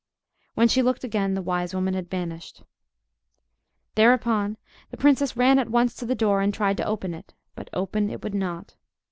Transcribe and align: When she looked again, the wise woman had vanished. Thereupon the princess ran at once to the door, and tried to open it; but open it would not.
When 0.55 0.67
she 0.67 0.81
looked 0.81 1.03
again, 1.03 1.35
the 1.35 1.43
wise 1.43 1.75
woman 1.75 1.93
had 1.93 2.09
vanished. 2.09 2.63
Thereupon 3.93 4.57
the 4.89 4.97
princess 4.97 5.37
ran 5.37 5.59
at 5.59 5.69
once 5.69 5.93
to 5.97 6.07
the 6.07 6.15
door, 6.15 6.41
and 6.41 6.51
tried 6.51 6.77
to 6.77 6.85
open 6.85 7.13
it; 7.13 7.35
but 7.53 7.69
open 7.71 8.09
it 8.09 8.23
would 8.23 8.33
not. 8.33 8.73